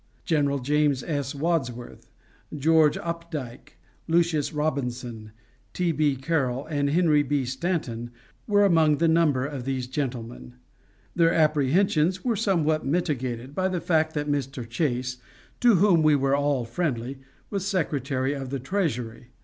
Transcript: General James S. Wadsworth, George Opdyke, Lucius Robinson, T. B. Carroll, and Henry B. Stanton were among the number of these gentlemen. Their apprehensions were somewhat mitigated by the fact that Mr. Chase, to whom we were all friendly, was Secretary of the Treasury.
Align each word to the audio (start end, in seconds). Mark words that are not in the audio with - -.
General 0.25 0.57
James 0.57 1.03
S. 1.03 1.35
Wadsworth, 1.35 2.09
George 2.57 2.97
Opdyke, 2.97 3.77
Lucius 4.07 4.51
Robinson, 4.51 5.31
T. 5.75 5.91
B. 5.91 6.15
Carroll, 6.15 6.65
and 6.65 6.89
Henry 6.89 7.21
B. 7.21 7.45
Stanton 7.45 8.09
were 8.47 8.65
among 8.65 8.97
the 8.97 9.07
number 9.07 9.45
of 9.45 9.63
these 9.63 9.85
gentlemen. 9.85 10.55
Their 11.15 11.31
apprehensions 11.31 12.23
were 12.25 12.35
somewhat 12.35 12.83
mitigated 12.83 13.53
by 13.53 13.67
the 13.67 13.79
fact 13.79 14.15
that 14.15 14.25
Mr. 14.27 14.67
Chase, 14.67 15.17
to 15.59 15.75
whom 15.75 16.01
we 16.01 16.15
were 16.15 16.35
all 16.35 16.65
friendly, 16.65 17.19
was 17.51 17.67
Secretary 17.67 18.33
of 18.33 18.49
the 18.49 18.59
Treasury. 18.59 19.27